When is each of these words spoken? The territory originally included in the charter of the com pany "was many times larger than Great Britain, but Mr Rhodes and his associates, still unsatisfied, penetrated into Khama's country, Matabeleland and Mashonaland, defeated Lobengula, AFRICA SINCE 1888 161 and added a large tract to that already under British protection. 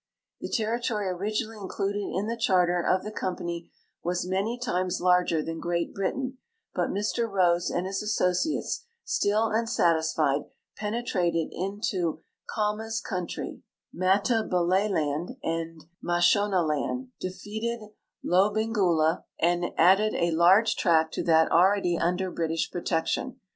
The 0.39 0.49
territory 0.49 1.05
originally 1.09 1.57
included 1.57 2.07
in 2.11 2.25
the 2.25 2.35
charter 2.35 2.81
of 2.81 3.03
the 3.03 3.11
com 3.11 3.35
pany 3.35 3.69
"was 4.03 4.25
many 4.27 4.57
times 4.57 4.99
larger 4.99 5.43
than 5.43 5.59
Great 5.59 5.93
Britain, 5.93 6.39
but 6.73 6.89
Mr 6.89 7.29
Rhodes 7.29 7.69
and 7.69 7.85
his 7.85 8.01
associates, 8.01 8.83
still 9.03 9.49
unsatisfied, 9.51 10.45
penetrated 10.75 11.49
into 11.51 12.23
Khama's 12.49 12.99
country, 12.99 13.61
Matabeleland 13.93 15.37
and 15.43 15.85
Mashonaland, 16.03 17.09
defeated 17.19 17.81
Lobengula, 18.25 19.21
AFRICA 19.39 19.39
SINCE 19.39 19.61
1888 19.61 19.61
161 19.61 19.63
and 19.63 19.79
added 19.79 20.15
a 20.15 20.31
large 20.35 20.75
tract 20.77 21.13
to 21.13 21.23
that 21.25 21.51
already 21.51 21.99
under 21.99 22.31
British 22.31 22.71
protection. 22.71 23.39